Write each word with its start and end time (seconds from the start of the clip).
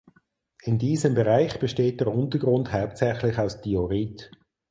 In 0.63 0.79
diesem 0.79 1.13
Bereich 1.13 1.59
besteht 1.59 1.99
der 1.99 2.07
Untergrund 2.07 2.73
hauptsächlich 2.73 3.37
aus 3.37 3.61
Diorit. 3.61 4.31